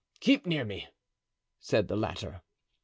[0.19, 0.87] "Keep near me,"
[1.59, 2.41] said the latter.